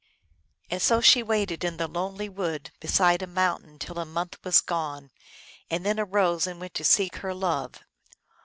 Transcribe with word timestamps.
And 0.71 0.81
so 0.81 0.99
she 0.99 1.21
waited 1.21 1.63
in 1.63 1.77
the 1.77 1.87
lonely 1.87 2.27
wood 2.27 2.71
beside 2.79 3.19
the 3.19 3.27
mountain 3.27 3.77
till 3.77 3.99
a 3.99 4.03
month 4.05 4.43
was 4.43 4.59
gone, 4.59 5.11
and 5.69 5.85
then 5.85 5.99
arose 5.99 6.47
and 6.47 6.59
went 6.59 6.73
to 6.73 6.83
seek 6.83 7.17
her 7.17 7.35
love. 7.35 7.75